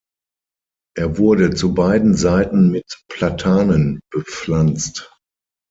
Er 0.97 1.19
wurde 1.19 1.53
zu 1.53 1.75
beiden 1.75 2.15
Seiten 2.15 2.71
mit 2.71 2.85
Platanen 3.07 3.99
bepflanzt. 4.09 5.15